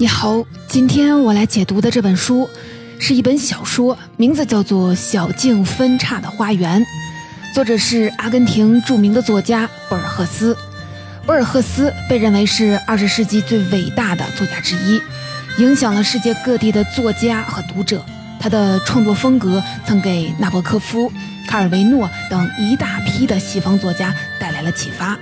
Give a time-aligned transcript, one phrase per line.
[0.00, 2.48] 你好，今天我来解读的这本书
[3.00, 6.80] 是一本小说，名字叫做《小径分岔的花园》，
[7.52, 10.56] 作者是阿根廷著名的作家博尔赫斯。
[11.26, 15.02] 博尔赫斯被认为是二十世纪最伟大的作家之一，
[15.58, 18.00] 影响了世界各地的作家和读者。
[18.38, 21.12] 他的创作风格曾给纳博科夫、
[21.48, 25.18] 卡尔维诺等一大批的西方作家带来了启发，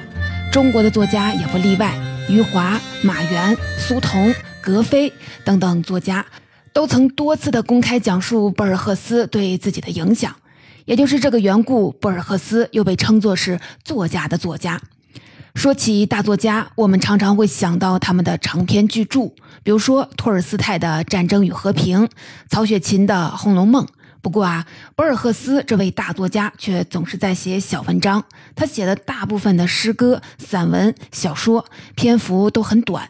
[0.52, 1.94] 中国的作家也不例外，
[2.28, 4.34] 余华、马原、苏童。
[4.66, 5.12] 格非
[5.44, 6.26] 等等作家
[6.72, 10.34] 都曾多次的公开讲述博尔赫斯对自己的影响，
[10.86, 14.80] 也就是这个缘故，博尔赫斯又被称作是作家的作家。
[15.54, 19.28] 说起大作家，我们常常会想到他们的长篇巨著，
[19.62, 22.04] 比如说托尔斯泰的《战争与和平》，
[22.50, 23.86] 曹雪芹的《红楼梦》。
[24.20, 28.24] 不过啊，博尔赫斯这位大作家却总是在写小文章，
[28.56, 33.08] 他写的大部分的诗歌、散文、小说篇幅都很短。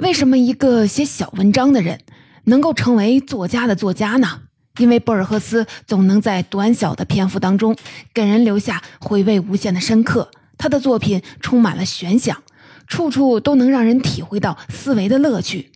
[0.00, 2.00] 为什么一个写小文章的人
[2.44, 4.40] 能够成为作家的作家呢？
[4.78, 7.76] 因为博尔赫斯总能在短小的篇幅当中
[8.14, 10.30] 给人留下回味无限的深刻。
[10.56, 12.42] 他的作品充满了悬想，
[12.86, 15.70] 处处都能让人体会到思维的乐趣。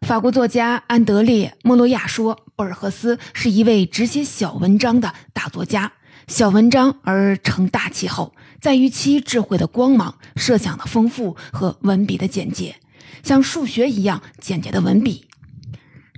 [0.00, 5.92] 法国作家安德烈·莫洛亚说：“博尔赫斯是一位只写小文章的大作家。
[6.26, 12.74] 小文章而成大气候，在于其智慧的光芒、设想的丰富和文笔的简洁。”
[13.22, 15.26] 像数学一样简洁的文笔，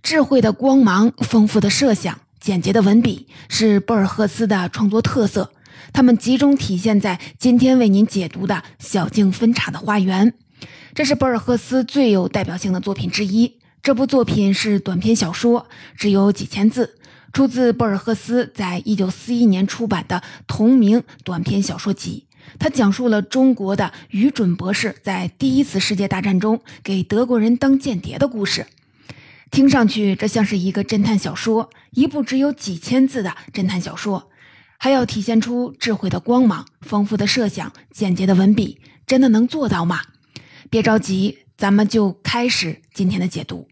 [0.03, 5.53] 智慧的光芒，丰富的设想，简洁的文笔是博尔赫斯的创作特色。
[5.93, 10.31] 它们集中体现在今天为您解读的《小径分岔的花园》。
[10.95, 13.59] 这是博尔赫斯最有代表性的作品之一。
[13.83, 16.99] 这部作品是短篇小说，只有几千字，
[17.33, 22.27] 出自博尔赫斯在一九四一年出版的同名短篇小说集。
[22.59, 28.67] 他讲述了中国的于准博士在第一次世界大战中给德国人当间谍的故事。
[29.51, 34.31] 听上去，这像是一个侦探小说，一部只有几千字的侦探小说，
[34.79, 40.01] 还要体现出智慧的光芒、丰富的设想、简洁的文笔，真的能做到吗？
[40.71, 43.69] 别着急，咱们就开始今天的解读。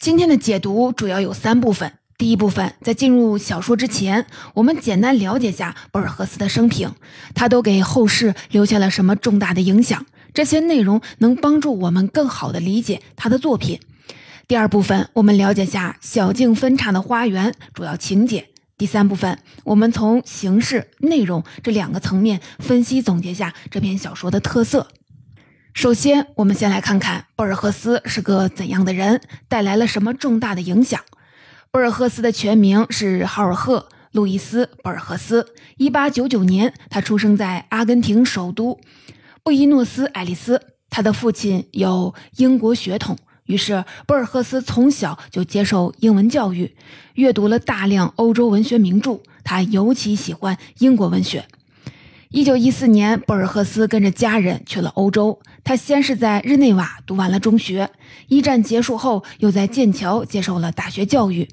[0.00, 1.97] 今天的解读主要有三部分。
[2.18, 6.92] 第一部分，在进入小说之前，我们简单了解下博尔赫斯的生平，
[7.32, 10.04] 他都给后世留下了什么重大的影响？
[10.34, 13.78] 这些内容能帮助我们更好地理解他的作品。
[14.48, 18.48] 第二部分，我们了解下小径分岔的花园主要情节。
[18.76, 24.88] 第三部分，我们从形式、内容这两个层面分析总结下这篇小说的特色。
[25.72, 31.00] 首先，我们先来看看博尔赫斯是个怎样的人，带来了什么重大的影响。
[31.70, 35.46] 博尔赫斯的全名是豪尔赫·路易斯·博尔赫斯。
[35.76, 38.80] 一八九九年，他出生在阿根廷首都
[39.42, 40.62] 布宜诺斯艾利斯。
[40.88, 46.74] 他的父亲有英国血统，于是博尔赫斯从小就接受英文教育，
[47.14, 49.20] 阅读了大量欧洲文学名著。
[49.44, 51.44] 他尤其喜欢英国文学。
[52.30, 55.38] 一九一四年，博尔赫斯跟着家人去了欧洲。
[55.68, 57.90] 他先是在日内瓦读完了中学，
[58.28, 61.46] 一战结束后又在剑桥接受了大学教育。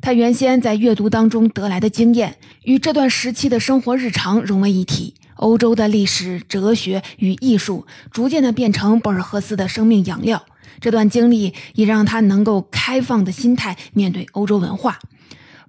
[0.00, 5.14] 他原先在阅读当中得来的经验，与这段时期的生活日常融为一体。
[5.34, 10.44] 欧洲的历史、哲学与艺术逐渐的变成博尔赫斯的生命养料。
[10.78, 15.00] 这段经历也让他能够开放的心态面对欧洲文化。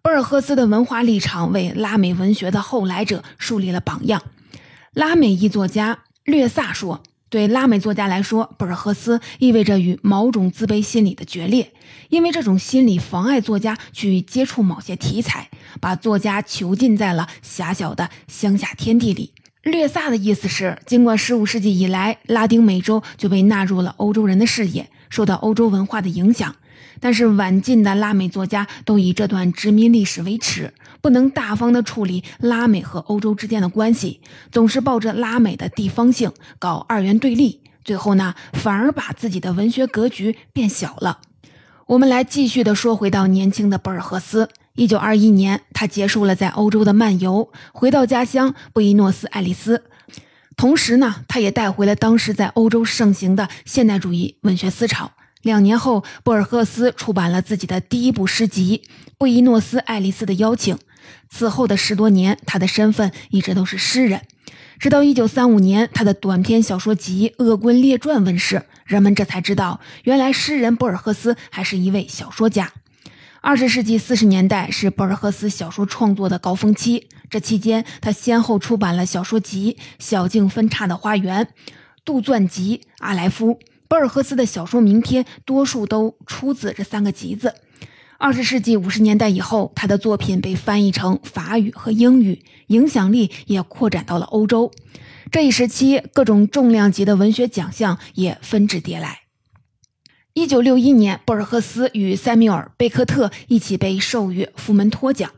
[0.03, 4.21] 博尔赫斯的文化立场为拉美文学的后来者树立了榜样。
[4.93, 7.01] 拉美裔作家略萨说。
[7.29, 11.71] 对拉美作家来说，博尔赫斯意味着与某种自卑心理的决裂，
[12.09, 19.31] 因为这种心理妨碍作家去接触某些题材，把作家囚禁在了狭小的乡下天地里。
[19.61, 26.55] 略萨的意思是，尽管15世纪以来拉丁美洲就被纳入了欧洲人的视野，受到欧洲文化的影响。
[26.99, 34.21] 但是晚近的拉美作家都以这段殖民历史为耻，不能大方地处理拉美和欧洲之间的关系，
[34.51, 41.19] 总是抱着拉美的地方性搞二元对立，最后呢反而把自己的文学格局变小了。
[41.87, 49.85] 我们来继续的说回到年轻的博尔赫斯，一九二一年，他结束了在欧洲的漫游，回到家乡布宜诺斯艾利斯，
[50.55, 55.11] 同时呢，他也带回了当时在欧洲盛行的现代主义文学思潮。
[55.41, 58.81] 两年后，博尔赫斯出版了自己的第一部诗集
[59.17, 60.75] 《布宜诺斯艾利斯的邀请》。
[61.29, 64.21] 此后的十多年，他的身份一直都是诗人。
[64.79, 72.73] 直到1935年，他的短篇小说集《恶棍列传》问世，人们这才知道，原来诗人博尔赫斯还是一位小说家。
[73.41, 81.45] 二十世纪四十年代是博尔赫斯小说创作的高峰期，这期间他先后出版了小说集《小径分岔的花园》、
[82.03, 83.53] 杜撰集《阿莱夫》。
[83.89, 87.55] 博尔赫斯的小说名篇多数都出自这三个集子。
[88.19, 94.71] 二十世纪五十年代以后，他的作品被翻译成法语和英语，影响力也扩展到了欧洲。
[95.31, 99.21] 这一时期，各种重量级的文学奖项也纷至沓来。
[100.33, 105.31] 一九六一年，博尔赫斯与塞缪尔·贝克特一起被授予福门托奖，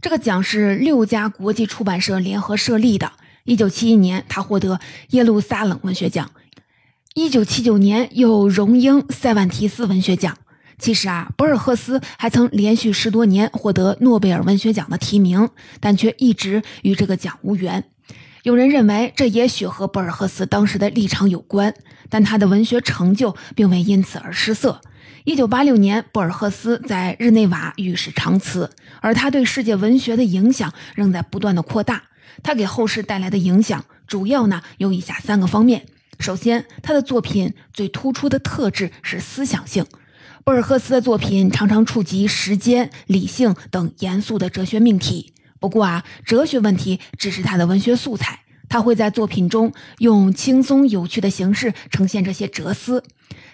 [0.00, 3.10] 这个奖是六家国际出版社联合设立的。
[3.42, 4.78] 一九七一年，他获得
[5.10, 6.30] 耶路撒冷文学奖。
[7.18, 10.36] 一九七九年又荣膺塞万提斯文学奖。
[10.78, 15.48] 其实啊，博尔赫斯还曾连续十多年获得诺贝尔文学奖的提名，
[15.80, 17.84] 但却一直与这个奖无缘。
[18.42, 21.74] 有人认为这也许和博尔赫斯当时的立场有关，
[22.10, 24.82] 但他的文学成就并未因此而失色。
[25.24, 28.70] 一九八六年，博尔赫斯在日内瓦与世长辞，
[29.00, 32.02] 而他对世界文学的影响仍在不断的扩大。
[32.42, 35.86] 他给后世带来的影响主要呢有以下三个方面。
[36.18, 39.84] 首先，他的作品最突出的特质是思想性。
[40.44, 45.32] 博尔赫斯的作品常常触及时间、理性等严肃的哲学命题。
[45.58, 53.02] 不过啊，哲学问题只是他的文学素材，他会在作品中用轻松有趣的形式呈现这些哲思。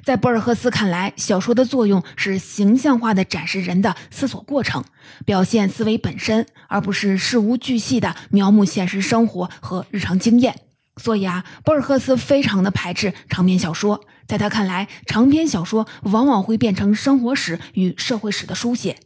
[0.04, 4.84] 在博尔赫斯看来，小说的作用是形象化的展示人的思索过程，
[5.24, 10.56] 表现思维本身，而不是事无巨细的描摹现实生活和日常经验。
[10.96, 14.04] 所以啊，博尔赫斯非常的排斥长篇小说。
[14.26, 18.96] 在他看来，长篇小说往往会变成生活史与社会史的书写。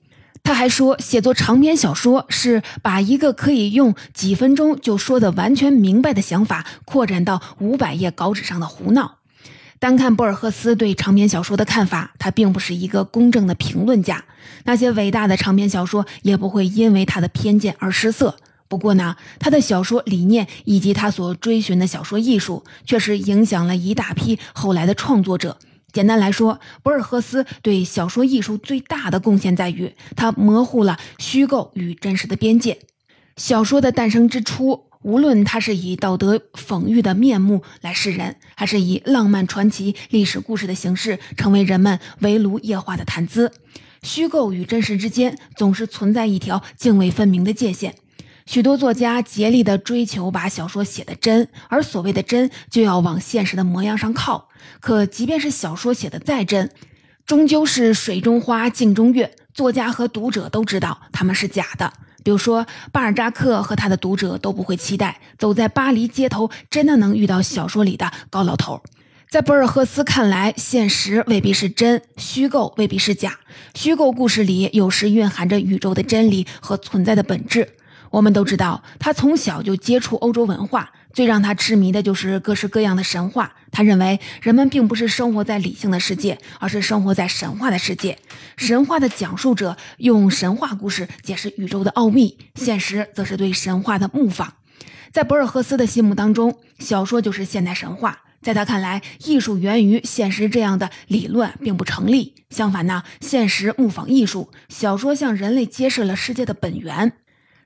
[0.42, 9.16] 他还说，写作长篇小说是把一个可以用几分钟就说得完全明白的想法扩展到五百页稿纸上的胡闹。
[9.78, 14.24] 单看博尔赫斯对长篇小说的看法，他并不是一个公正的评论家。
[14.64, 18.36] 那些伟大的长篇小说也不会因为他的偏见而失色。
[18.68, 25.58] 不过呢，他的小说理念以及他所追寻的小说艺术，确实影响了一大批后来的创作者。
[25.92, 32.78] 简单来说，博尔赫斯对小说艺术最大的贡献在于，他模糊了虚构与真实的边界。
[33.36, 43.52] 小说的诞生之初，无论他是以道德讽喻的面目来示人，还是以浪漫传奇、历史故事的形式成为人们围炉夜话的谈资，
[44.02, 47.94] 虚构与真实之间总是存在一条泾渭分明的界限。
[48.46, 54.48] 许多作家竭力地追求把小说写得真，而所谓的真就要往现实的模样上靠。
[54.80, 56.70] 可即便是小说写的再真，
[57.26, 61.92] 终究是水中花镜中月，作家和读者都知道他们是假的。
[62.22, 68.80] 比如说，巴尔扎克和他的读者都不会期待走在巴黎街头真的能遇到小说里的高老头。
[69.28, 73.40] 在博尔赫斯看来，现实未必是真，虚构未必是假。
[73.74, 77.68] 虚构故事里有时蕴含着宇宙的真理和存在的本质。
[78.16, 83.52] 我们都知道，他从小就接触欧洲文化，最让他痴迷的就是各式各样的神话。
[83.70, 88.18] 他认为，人们并不是生活在理性的世界，而是生活在神话的世界。
[88.56, 94.54] 神话的讲述者用神话故事解释宇宙的奥秘，现实则是对神话的模仿。
[95.12, 98.20] 在博尔赫斯的心目当中，小说就是现代神话。
[98.40, 102.34] 在他看来，艺术源于现实这样的理论并不成立。
[102.48, 107.12] 相反呢，现实模仿艺术，小说向人类揭示了世界的本源。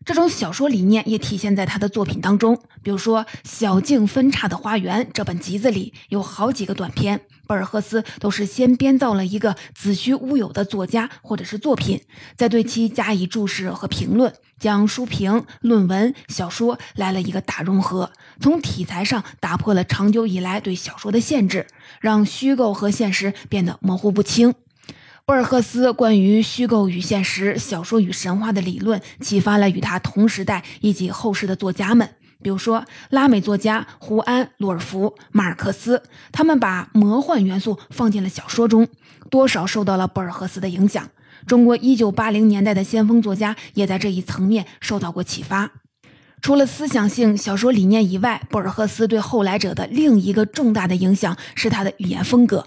[0.05, 12.01] 这种小说理念也体现在他的作品当中，比如说《小径分岔的花园》这本集子里有好几个短篇，博尔赫斯都是先编造了一个子虚乌有的作家或者是作品，
[12.35, 21.67] 再对其加以注释和评论，将书评、论文、小说来了一个大融合，从题材上打破了长久以来对小说的限制，
[22.01, 24.55] 让虚构和现实变得模糊不清。
[25.31, 38.89] 博尔赫斯关于虚构与现实、小说与神话的理论，启发了与他同时代以及后世的作家们，比如说拉美作家胡安·洛尔福、马尔克斯，他们把魔幻元素放进了小说中，
[39.31, 41.09] 多少受到了博尔赫斯的影响。
[41.47, 45.71] 中国1980年代的先锋作家也在这一层面受到过启发。
[46.43, 52.67] 除了思想性小说理念以外，博尔赫斯对后来者的另一个重大的影响是他的语言风格。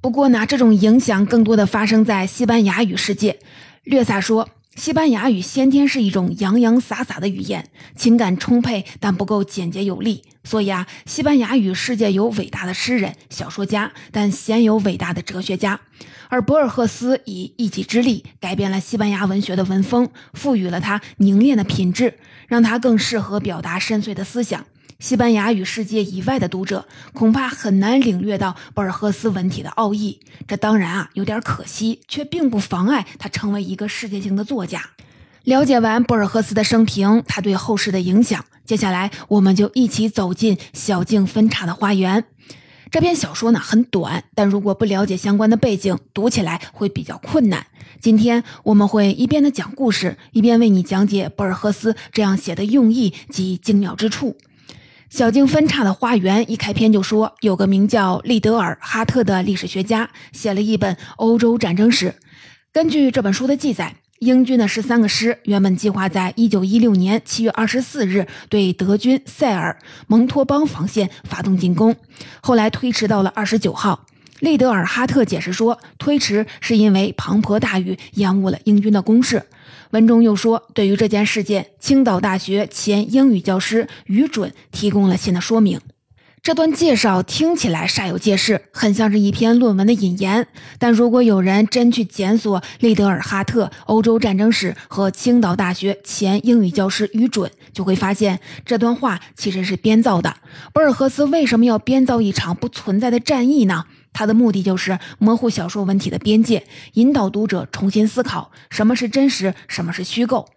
[0.00, 3.38] 不过呢，这种影响更多的发生在西班牙语世界。
[3.84, 10.22] 略萨说，西班牙语先天是一种洋洋洒洒的语言，情感充沛，但不够简洁有力。
[10.44, 15.80] 所以啊，西班牙语世界有伟大的诗人、小说家，但鲜有伟大的哲学家。
[16.30, 24.64] 而博尔赫斯以一己之力改变了西班牙文学的文风，赋予了它凝练的品质，让它更适合表达深邃的思想。
[25.00, 34.82] 西班牙语世界以外的读者恐怕很难领略到博尔赫斯文体的奥义，这当然啊有点可惜，却并不妨碍他成为一个世界性的作家。
[35.44, 42.24] 了解完博尔赫斯的生平，他对后世的影响，接下来我们就一起走进小径分岔的花园。
[42.90, 47.64] 这篇小说呢很短，但如果不了解相关的背景，读起来会比较困难。
[48.00, 54.36] 今天我们会一边的讲故事，一边为你讲解博尔赫斯这样写的用意及精妙之处。
[55.10, 62.14] 小径分叉的花园一开篇就说，有个名叫利德尔哈特的历史学家写了一本欧洲战争史。
[62.72, 63.96] 根据这本书的记载。
[64.20, 71.94] 英军的十三个师原本计划在一九一六年七月二十四日对德军塞尔蒙托邦防线发动进攻，
[72.40, 74.06] 后来推迟到了二十九号。
[74.40, 79.44] 利德尔哈特解释说，推迟是因为滂沱大雨延误了英军的攻势。
[79.90, 85.80] 文中又说，对于这件事件，青岛大学前英语教师于准提供了新的说明。
[86.40, 90.46] 这段介绍听起来煞有介事，很像是一篇论文的引言。
[90.78, 100.36] 但如果有人真去检索利德尔哈特欧洲战争史和青岛大学前英语教师于准，就会发现这段话其实是编造的。
[100.72, 103.84] 博尔赫斯为什么要编造一场不存在的战役呢？
[104.12, 110.48] 它的目的就是模糊小说文体的边界，引导读者重新思考什么是真实，什么是虚构。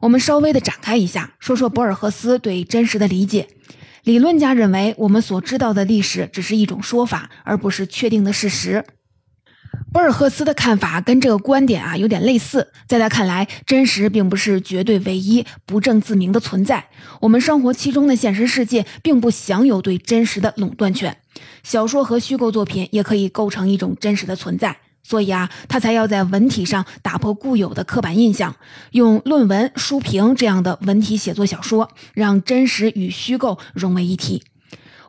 [0.00, 3.48] 我们稍微的展开一下，说说博尔赫斯对真实的理解。
[4.04, 8.84] 理论家认为，我们所知道的历史只是一种说法，而不是确定的事实。
[9.92, 12.66] 博尔赫斯的看法跟这个观点啊有点类似。
[12.86, 16.84] 在他看来，真实并不是绝对唯一、不证自明的存在。
[17.20, 21.16] 我们生活其中的现实世界并不享有对真实的垄断权。
[21.62, 24.76] 小说和虚构作品也可以构成一种真实的存在。
[25.02, 28.56] 所以啊，他才要在文体上打破固有的刻板印象，
[28.90, 34.42] 用论文、书评这样的文体写作小说，让真实与虚构融为一体。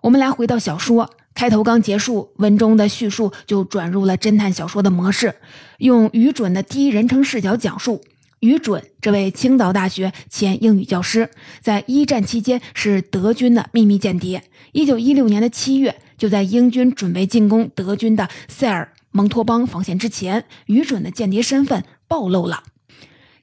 [0.01, 5.35] 我们来回到小说开头刚结束，文中的叙述就转入了侦探小说的模式，
[5.77, 8.01] 用于准的第一人称视角讲述。
[8.39, 11.29] 于准这位青岛大学前英语教师，
[11.61, 14.45] 在一战期间是德军的秘密间谍。
[14.71, 18.91] 一九一六年的七月，就在英军准备进攻德军的塞尔。
[19.11, 22.63] 蒙托邦防线之前，于准的间谍身份暴露了。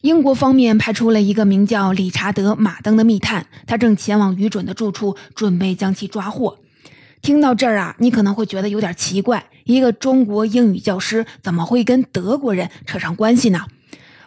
[0.01, 6.59] 英国方面派出了一个名叫理查德·马登的密探，他正前往于准的住处，准备将其抓获。
[7.25, 13.65] 听到这儿啊，你可能会觉得有点奇怪：一个中国英语教师怎么会跟德国人扯上关系呢？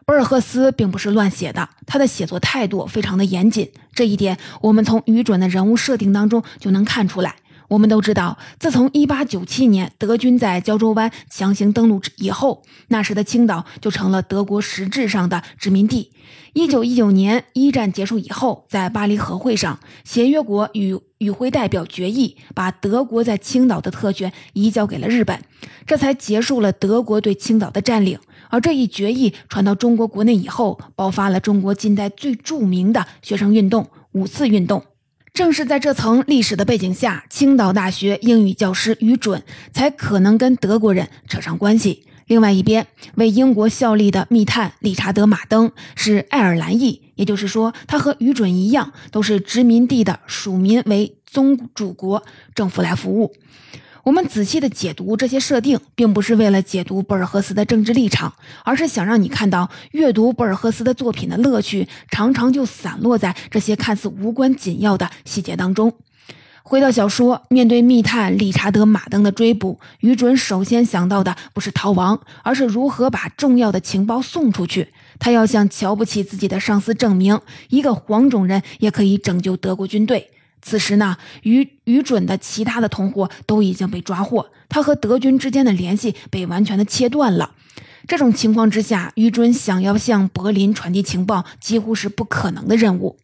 [0.04, 7.36] 博尔赫斯并不是乱写的，他的写作态度非常的严谨，这一点我们从于准的人物设定当中就能看出来。
[7.68, 16.12] 我们都知道，自从1897年德军在胶州湾强行登陆以后，那时的青岛就成了德国实质上的殖民地。
[16.54, 25.40] 1919年一战结束以后，在巴黎和会上，协约国与与会代表决议，把德国在青岛的特权移交给了日本，
[25.86, 28.18] 这才结束了德国对青岛的占领。
[28.50, 34.84] 而这一决议传到中国国内以后，爆发了中国近代最著名的学生运动——五四运动。
[35.38, 42.08] 正是在这层历史的背景下，青岛大学英语教师于准才可能跟德国人扯上关系。
[42.26, 52.24] 另外一边，为英国效力的密探理查德·马登是爱尔兰裔，也就是说，他和于准一样，都是殖民地的属民为宗主国
[52.56, 53.32] 政府来服务。
[54.08, 58.34] 我们仔细的解读这些设定，并不是为了解读博尔赫斯的政治立场，
[58.64, 65.92] 而是想让你看到阅读博尔赫斯的作品的乐趣，常常就散落在这些看似无关紧要的细节当中。
[66.64, 74.88] 回到小说，面对密探理查德·马登的追捕，于准首先想到的不是逃亡，而是如何把重要的情报送出去。
[75.20, 80.30] 他要向瞧不起自己的上司证明，一个黄种人也可以拯救德国军队。
[80.68, 87.52] 此时呢，于于准的其他的同伙都已经被抓获，他和德军之间的联系被完全的切断了。
[88.06, 93.18] 这种情况之下，于准想要向柏林传递情报几乎是不可能的任务。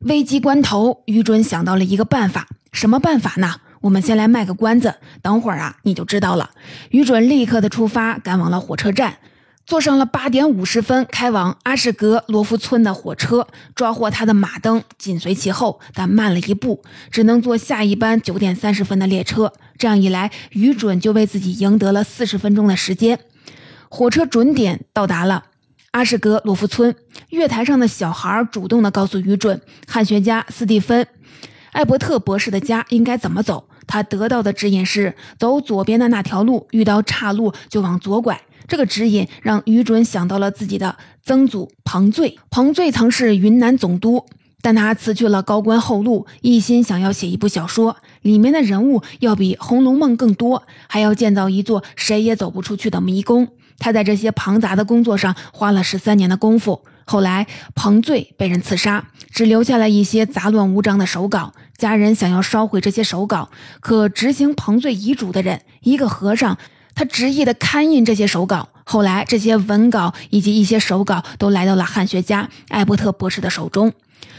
[0.00, 3.56] 危机关头，于准想到了一个办法，什么办法呢？
[3.82, 6.52] 我们先来卖个关子，等会儿啊你就知道了。
[6.88, 9.18] 于准立刻的出发，赶往了火车站。
[9.66, 19.52] 坐上了八点五十分开往阿什格罗夫村的火车，抓获他的马登紧随其后，但慢了一步，只能坐下一班九点三十分的列车。
[19.78, 23.18] 这样一来，于准就为自己赢得了四十分钟的时间。
[23.88, 25.44] 火车准点到达了
[25.92, 26.94] 阿什格罗夫村，
[27.30, 31.02] 月台上的小孩主动的告诉于准，汉学家斯蒂芬·
[31.72, 33.66] 艾伯特博士的家应该怎么走。
[33.86, 38.40] 他得到的指引是走左边的那条路，遇到岔路就往左拐。
[38.66, 42.38] 这个指引让于准想到了自己的曾祖彭最。
[42.50, 44.24] 彭最曾是云南总督，
[44.62, 53.48] 但他辞去了高官厚禄，一心想要写一部小说，里面的人物要比《红楼梦》更多，还要建造一座谁也走不出去的迷宫。
[53.78, 56.84] 他在这些庞杂的工作上花了十三年的功夫。
[57.06, 61.52] 后来彭最被人刺杀，只留下了一些杂乱无章的手稿。
[61.76, 66.56] 家人想要烧毁这些手稿，可执行彭最遗嘱的人，一个和尚，
[66.94, 68.68] 他执意的刊印这些手稿。
[68.84, 73.92] 后来，这些文稿以及一些手稿都来到了汉学家艾伯特博士的手中。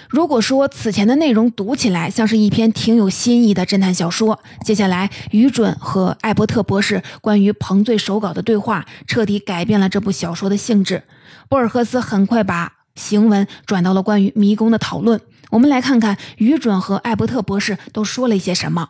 [0.07, 11.03] 如果说此前的内容读起来像是一篇挺有新意的侦探小说，接下来于准和艾伯特博士关于彭醉手稿的对话，彻底改变了这部小说的性质。
[11.49, 15.19] 博尔赫斯很快把行文转到了关于迷宫的讨论。
[15.49, 18.89] 我们来看看于准和艾伯特博士都说了一些什么。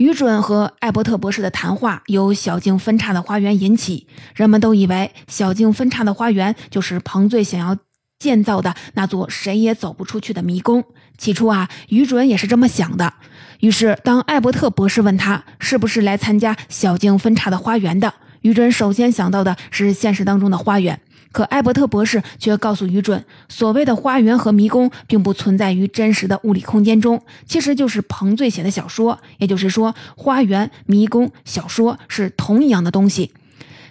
[0.00, 7.76] 于准和艾伯特博士的谈话由小径分叉的花园引起，人们都以为小径分叉的花园就是彭最想要
[8.18, 10.82] 建造的那座谁也走不出去的迷宫。
[11.18, 13.12] 起初啊，于准也是这么想的。
[13.60, 20.98] 于是，当艾伯特博士问他是不是来参加小径分叉的花园的，于准首先想到的是现实当中的花园。
[21.32, 29.18] 可艾伯特博士却告诉于准，所谓的花园和迷宫并不存在于真实的物理空间中，其实就是彭醉写的小说。
[29.38, 33.32] 也就是说，花园、迷宫、小说是同一样的东西。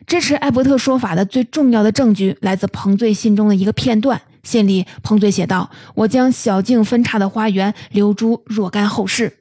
[0.06, 4.22] 支持艾伯特说法的最重要的证据来自彭醉信中的一个片段。
[4.42, 9.38] 信里，彭醉写道：“我将小径分叉的花园留诸若干后世。”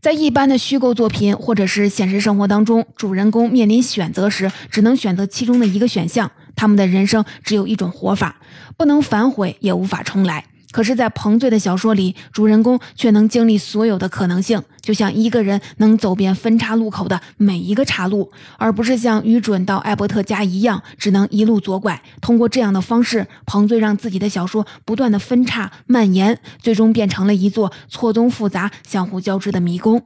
[0.00, 6.28] 在一般的虚构作品或者是现实生活当中，主人公面临选择时，只能选择其中的一个选项。
[6.54, 8.36] 他们的人生只有一种活法，
[8.76, 10.44] 不能反悔，也无法重来。
[10.70, 22.02] 可是，在彭醉的小说里，主人公却能经历所有的可能性，就像一个人能走遍分岔路口的每一个岔路，而不是像于准到艾伯特家一样，只能一路左拐。
[22.22, 30.02] 通过这样的方式，彭醉让自己的小说不断的分叉蔓延，最终变成了一座错综复杂、相互交织的迷宫。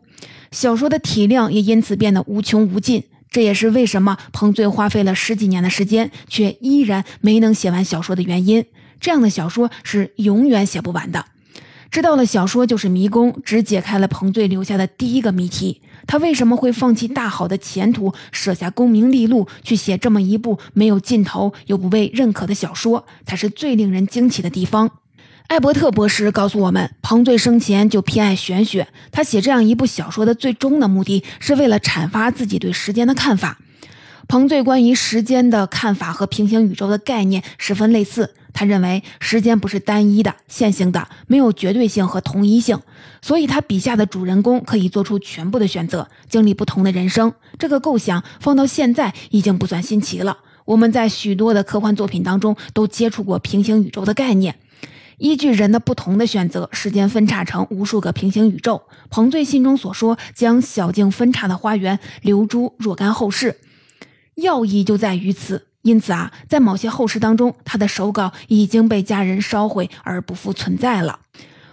[0.51, 3.05] 小说的体量也因此变得无穷无尽。
[3.37, 8.65] 这也是为什么彭醉花费了十几年的时间，却依然没能写完小说的原因。
[8.99, 11.27] 这样的小说是永远写不完的。
[11.91, 24.91] 知道了小说就是迷宫，只解开了彭醉留下的第一个谜题：他为什么会放弃大好的前途，舍下功名利禄，去写这么一部没有尽头又不被认可的小说，才是最令人惊奇的地方。
[25.49, 28.89] 艾伯特博士告诉我们，彭最生前就偏爱玄学。
[29.13, 33.59] 他写这样一部小说的最终的目的是为了阐发自己对时间的看法。
[34.27, 38.35] 彭最关于时间的看法和平行宇宙的概念十分类似。
[38.53, 42.81] 他认为时间不是单一的、线性的，没有绝对性和同一性，
[43.23, 47.33] 所以他笔下的主人公可以做出全部的选择，经历不同的人生。
[47.57, 50.39] 这个构想放到现在已经不算新奇了。
[50.65, 54.57] 我们在许多的科幻作品当中都接触过平行宇宙的概念。
[55.19, 58.83] 依据人的不同的选择，时间分叉成无数个平行宇宙。
[59.09, 63.57] 彭最信中所说将小径分叉的花园留诸若干后世，
[64.35, 65.67] 要义就在于此。
[65.83, 71.21] 因此啊，在某些后世当中，他的手稿已经被家人烧毁而不复存在了。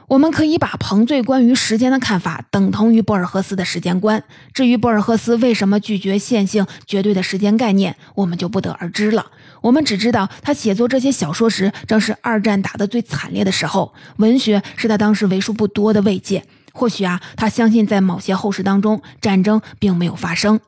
[0.08, 4.24] 我们可以把彭最关于时间的看法等同于博尔赫斯的时间观。
[4.54, 9.32] 至于博尔赫斯为什么拒绝线性绝对的时间概念，我们就不得而知了。
[9.64, 16.44] 我们只知道他写作这些小说时，正是二战打得最惨烈的时候，文学是他当时为数不多的慰藉。
[16.74, 20.60] 或许啊，他相信在某些后世当中，战争并没有发生。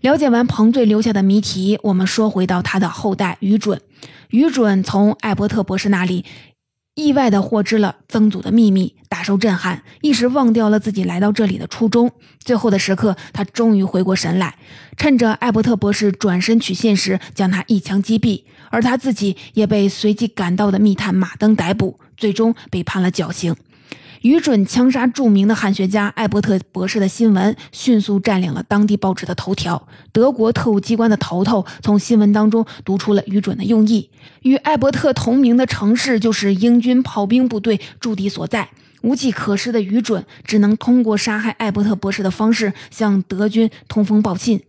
[0.00, 3.82] 了解完彭醉留下的谜题，我们说回到他的后代于准。
[4.30, 6.24] 于准从艾伯特博士那里。
[6.94, 12.10] 意外的获知了曾祖的秘密，大受震撼，一时忘掉了自己来到这里的初衷。
[12.40, 14.56] 最后的时刻，他终于回过神来，
[14.96, 23.54] 趁着艾伯特博士转身取信时，将他一枪击毙，而他自己也被随即赶到的密探马登逮捕，最终被判了绞刑。
[24.20, 29.88] 于准枪杀著名的汉学家艾伯特博士的新闻迅速占领了当地报纸的头条。
[30.12, 34.10] 德国特务机关的头头从新闻当中读出了于准的用意：
[34.42, 38.68] 与艾伯特同名的城市就是英军炮兵部队驻地所在。
[39.00, 44.60] 无计可施的于准只能通过杀害艾伯特博士的方式向德军通风报信。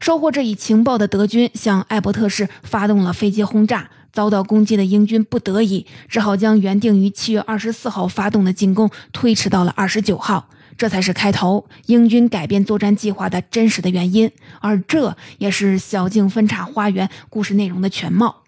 [0.00, 3.90] 收获这一情报的德军向艾伯特市发动了飞机轰炸。
[4.14, 10.48] 遭到攻击的英军不得已，只好将原定于七月二十四号发动的进攻推迟到了二十九号。
[10.76, 14.30] 这才是开头，英军改变作战计划的真实的原因。
[14.60, 18.42] 而这也是小径分叉花园故事内容的全貌。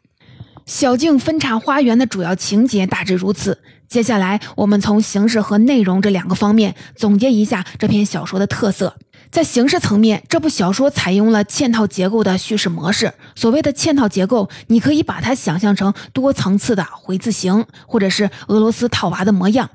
[0.65, 3.61] 小径分叉花园的主要情节大致如此。
[3.89, 8.97] 接下来，我们从形式和内容这两个方面总结一下这篇小说的特色。
[9.37, 13.13] 在形式层面，这部小说采用了嵌套结构的叙事模式。
[13.35, 19.69] 所谓的嵌套结构，你可以把它想象成多层次的回字形，或者是俄罗斯套娃的模样。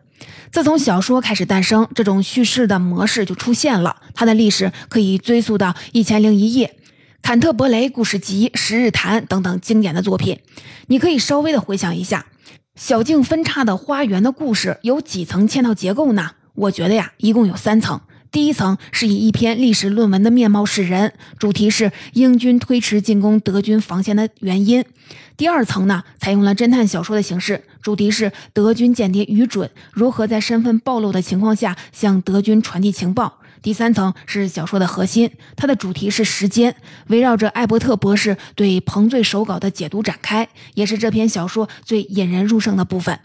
[0.52, 3.98] 自从小说开始诞生，这种叙事的模式就出现了。
[4.16, 6.66] 它的历史可以追溯到《一千零一夜》
[7.22, 10.40] 《坎特伯雷故事集》《十日谈》等等经典的作品。
[10.88, 12.26] 你可以稍微的回想一下。
[12.76, 16.32] 小径分叉的花园的故事有几层嵌套结构呢？
[16.56, 18.02] 我觉得呀，一共有三层。
[18.32, 24.86] 第一层是以一篇历史论文的面貌示人，主题是英军推迟进攻德军防线的原因。
[25.36, 33.40] 第二层呢，采用了侦探小说的形式，主题是德军间谍愚准如何在身份暴露的情况下向德军传递情报。
[33.62, 36.74] 第三层是小说的核心，它的主题是时间，
[37.08, 43.20] 围绕着艾伯特博士对彭醉手稿的解读展开，也是这篇小说最引人入胜的部分。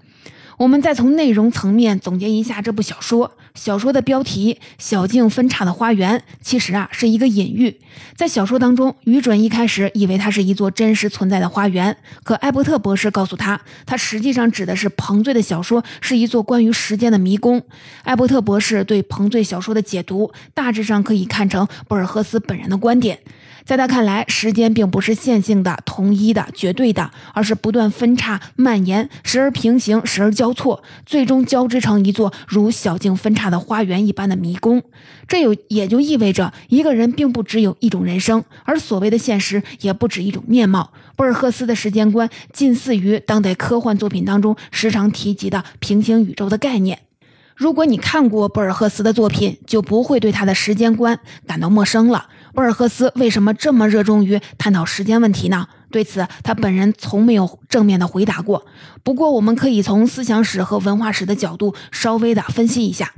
[0.58, 3.32] 我们再从内容层面总结一下这部小说。
[3.54, 7.74] 小说的标题《小径分叉的花园》其实啊是一个隐喻。
[8.14, 17.62] 在小说当中，于准一开始以为它是一座真实存在的花园，可艾伯特博士告诉他，它实际上指的是彭醉的小说是一座关于时间的迷宫。
[18.02, 23.18] 艾伯特博士对彭醉小说的解读，大致上可以看成博尔赫斯本人的观点。
[23.66, 34.80] 在他看来，时间并不是线性的、统一的、绝对的，而是不断分叉、蔓延，时而平行，时而交错，最终交织成一座如小径分叉的花园一般的迷宫。
[35.26, 40.92] 这有也就意味着，一个人并不只有一种人生，而所谓的现实也不止一种面貌。
[41.16, 47.00] 博尔赫斯的时间观近似于当代科幻作品当中时常提及的平行宇宙的概念。
[47.56, 52.26] 如果你看过博尔赫斯的作品，就不会对他的时间观感到陌生了。
[52.56, 55.68] 博尔赫斯为什么这么热衷于探讨时间问题呢？
[55.90, 58.64] 对此，他本人从没有正面的回答过。
[59.02, 63.12] 不过，我们可以从思想史和文化史的角度稍微的分析一下。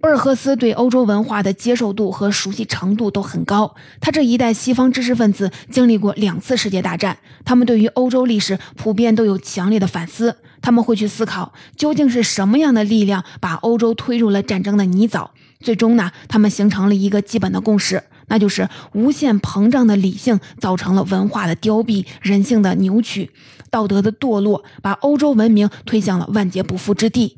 [0.00, 3.74] 博尔赫斯对欧洲文化的接受度和熟悉程度都很高。
[4.00, 10.36] 他这一代西方知识分子经历过两次世界大战，他们对于欧洲历史普遍都有强烈的反思。
[10.62, 15.30] 他们会去思考，究竟是什么样的力量把欧洲推入了战争的泥沼？
[15.58, 18.04] 最终呢，他们形成了一个基本的共识。
[18.30, 23.30] 那就是无限膨胀的理性造成了文化的凋敝、人性的扭曲、
[23.70, 27.36] 道德的堕落，把欧洲文明推向了万劫不复之地。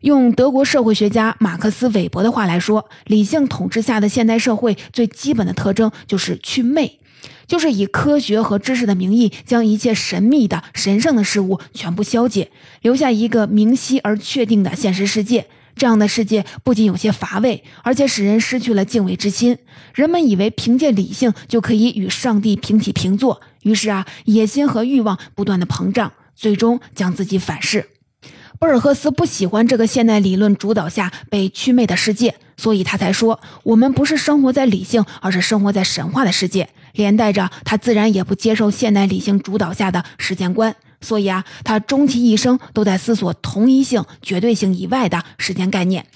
[0.00, 6.98] 用德国社会学家马克思韦伯的话来说，理性统治下的现代社会最基本的特征就是祛魅，
[7.46, 15.46] 就是以科学和知识的名义，将一切神秘的、神圣的事物全部消解，留下一个明晰而确定的现实世界。
[15.76, 19.58] 这样的世界不仅有些乏味，而且使人失去了敬畏之心。
[19.94, 27.88] 人们以为凭借理性就可以与上帝平起平坐，于是啊，野心和欲望不断的膨胀，最终将自己反噬。
[28.58, 36.68] 博尔赫斯不喜欢这个现代理论主导下被祛魅的世界，所以他才说我们不是生活在理性，而是生活在神话的世界。
[36.92, 40.76] 连带着他自然也不接受现代理性主导下的时间观。
[41.02, 46.06] 所以啊，他终其一生都在思索同一性、绝对性以外的时间概念。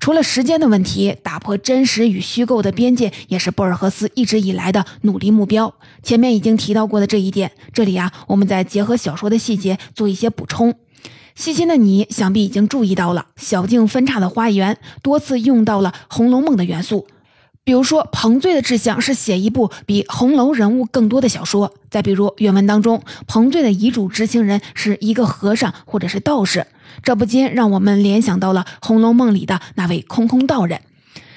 [0.00, 5.72] 除了时间的问题，打破真实与虚构的边界，也是博尔赫斯一直以来的努力目标。
[6.02, 10.74] 前面已经提到过的这一点，这里啊，我们再结合小说的细节做一些补充。
[11.34, 17.06] 细心的你想必已经注意到了，小径分叉的花园多次用到了《红楼梦》的元素。
[17.64, 21.72] 比如说，彭醉的志向是写一部比红楼人物更多的小说。
[21.90, 26.66] 再比如，原文当中，彭醉的遗嘱执行人是一个和尚或者是道士，
[27.04, 30.80] 这不禁让我们联想到了《红楼梦》里的那位空空道人。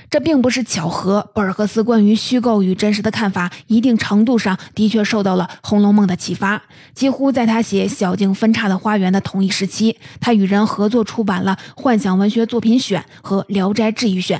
[0.09, 6.61] 这并不是巧合，博尔赫斯关于虚构与真实的看法，一定程度上的确受到了《红楼梦》的启发。
[6.93, 14.39] 几乎在他写《小径分岔的花园》的同一时期，他与人合作出版了《幻想文学作品选》和《聊斋志异选》。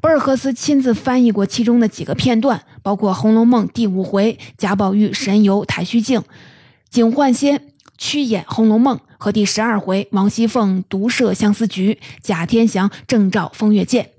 [0.00, 6.22] 博尔赫斯亲自翻译过其中的几个片段，包括《红楼梦》第五回贾宝玉神游太虚境，
[6.90, 14.10] 警幻仙曲演《红楼梦》和第十二回王熙凤独设相思局，贾天祥正照风月剑。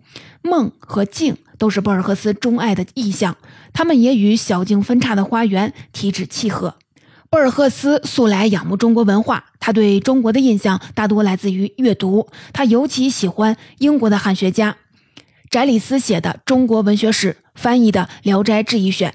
[0.44, 3.36] 梦和镜都是博尔赫斯钟爱的意象，
[3.74, 6.76] 他们也与小径分叉的花园体旨契合。
[7.30, 14.76] 博尔赫斯素来仰慕中国文化，他对中国的印象大多来自于阅读，他尤其喜欢英国的汉学家。
[15.50, 19.12] 翟里斯写的《中国文学史》，翻译的《聊斋志异选》，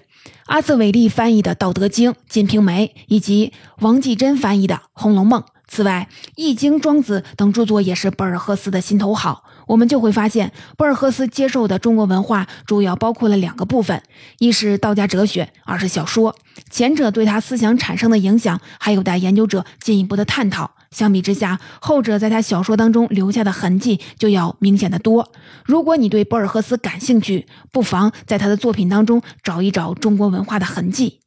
[0.47, 5.41] 阿瑟韦利翻译的《道德经》，《金瓶梅》，以及王继珍翻译的《红楼梦》。
[5.67, 9.45] 此外，《易经》《庄子》等著作也是博尔赫斯的心头好。
[9.68, 14.02] 我们就会发现，博尔赫斯接受的中国文化主要包括了两个部分：
[14.38, 16.35] 一是道家哲学，二是小说。
[16.70, 20.72] 前者对他思想产生的影响，还有待研究者进一步的探讨。
[20.90, 25.31] 相比之下，后者在他小说当中留下的痕迹就要明显的多。
[25.64, 31.20] 如果你对博尔赫斯感兴趣，不妨在他的作品当中找一找中国文化的痕迹。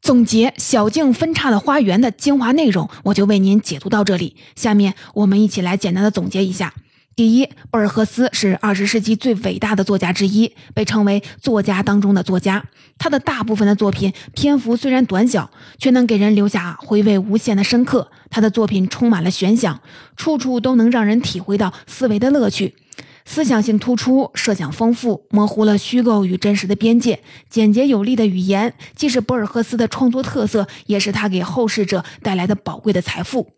[0.00, 4.36] 总结小径分叉的花园的精华内容，我就为您解读到这里。
[4.54, 6.72] 下面我们一起来简单的总结一下。
[7.18, 12.64] 第一，博尔赫斯是二十世纪最伟大的作家之一，被称为作家当中的作家。
[12.96, 18.08] 他的大部分的作品篇幅虽然短小，却能给人留下回味无限的深刻。
[18.30, 19.80] 他的作品充满了悬想，
[20.16, 22.76] 处处都能让人体会到思维的乐趣，
[23.24, 27.18] 思想性突出，设想丰富，模糊了虚构与真实的边界。
[27.50, 33.48] 简洁有力的语言，既是博尔赫斯的创作特色，也是他给后世者带来的宝贵的财富。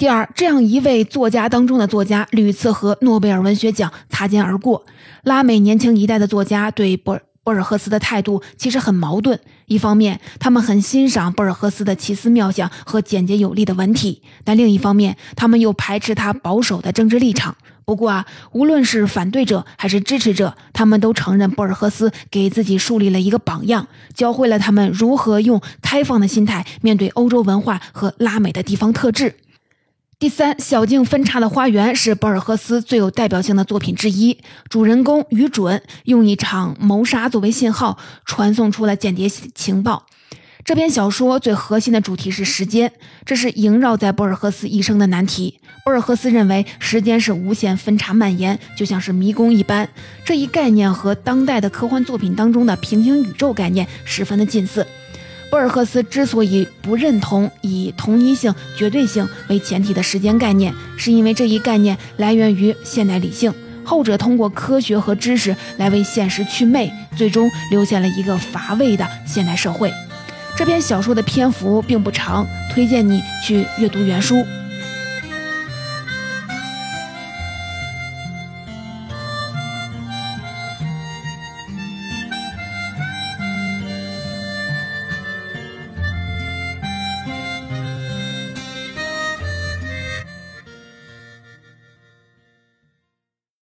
[0.00, 4.86] 第二，这样一位作家当中的作家，屡次和诺贝尔文学奖擦肩而过。
[5.24, 9.38] 拉美年轻一代的作家对博尔博尔赫斯的态度其实很矛盾。
[9.66, 17.54] 一方面，他们很欣赏博尔赫斯的奇思妙想和简洁有力的文体；但另一方面，他们又排斥他保守的政治立场。
[17.84, 29.34] 不过啊，无论是反对者还是支持者，他们都承认博尔赫斯给自己树立了一个榜样，教会了他们如何用开放的心态面对欧洲文化和拉美的地方特质。
[30.20, 34.36] 第三，小径分叉的花园是博尔赫斯最有代表性的作品之一。
[34.68, 40.04] 主人公于准用一场谋杀作为信号，传送出了间谍情报。
[40.62, 42.92] 这篇小说最核心的主题是时间，
[43.24, 45.58] 这是萦绕在博尔赫斯一生的难题。
[45.86, 49.88] 博尔赫斯认为时间是无限分叉蔓延，就像是迷宫一般。
[50.22, 54.86] 这一概念和当代的科幻作品当中的平行宇宙概念十分的近似。
[55.50, 63.52] 博尔赫斯之所以不认同以同一性、绝对性为前提的时间概念，是因为这一概念来源于现代理性，
[63.84, 69.92] 后者通过科学和知识来为现实祛魅，最终留下了一个乏味的现代社会。
[70.56, 74.36] 这篇小说的篇幅并不长，推荐你去阅读原书。